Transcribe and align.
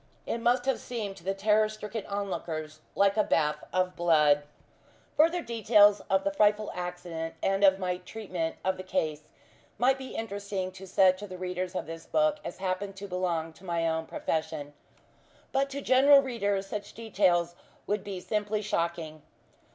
It 0.25 0.39
must 0.39 0.65
have 0.65 0.79
seemed 0.79 1.15
to 1.17 1.23
the 1.23 1.35
terror 1.35 1.69
stricken 1.69 2.07
onlookers 2.07 2.79
like 2.95 3.17
a 3.17 3.23
bath 3.23 3.63
of 3.71 3.95
blood. 3.95 4.45
Further 5.15 5.43
details 5.43 5.99
of 6.09 6.23
the 6.23 6.31
frightful 6.33 6.71
accident, 6.73 7.35
and 7.43 7.63
of 7.63 7.77
my 7.77 7.97
treatment 7.97 8.55
of 8.65 8.77
the 8.77 8.83
case, 8.83 9.25
might 9.77 9.99
be 9.99 10.15
interesting 10.15 10.71
to 10.71 10.87
such 10.87 11.21
of 11.21 11.29
the 11.29 11.37
readers 11.37 11.75
of 11.75 11.85
this 11.85 12.07
book 12.07 12.37
as 12.43 12.57
happen 12.57 12.93
to 12.93 13.07
belong 13.07 13.53
to 13.53 13.63
my 13.63 13.87
own 13.87 14.07
profession; 14.07 14.73
but 15.51 15.69
to 15.69 15.81
general 15.81 16.23
readers 16.23 16.65
such 16.65 16.93
details 16.93 17.53
would 17.85 18.03
be 18.03 18.19
simply 18.19 18.63
shocking. 18.63 19.21